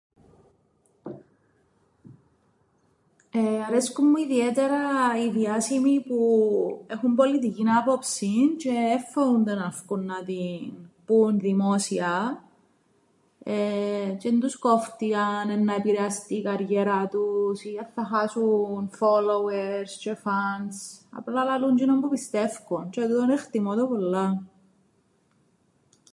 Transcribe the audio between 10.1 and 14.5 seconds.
την πουν δημόσια, εεε τζ̆αι εν